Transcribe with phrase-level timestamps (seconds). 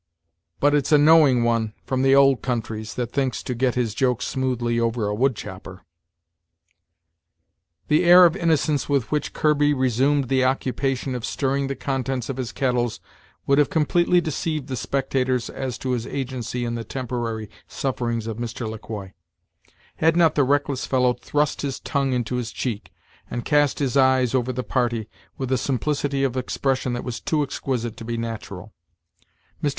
[0.59, 4.25] But it's a knowing one, from the old countries, that thinks to get his jokes
[4.25, 5.83] smoothly over a wood chopper."
[7.87, 12.37] The air of innocence with which Kirby resumed the occupation of stirring the contents of
[12.37, 12.99] his kettles
[13.45, 18.37] would have completely deceived the spectators as to his agency in the temporary sufferings of
[18.37, 18.67] Mr.
[18.67, 19.13] Le Quoi,
[19.97, 22.91] had not the reckless fellow thrust his tongue into his cheek,
[23.29, 25.07] and cast his eyes over the party,
[25.37, 28.73] with a simplicity of expression that was too exquisite to be natural.
[29.61, 29.69] Mr.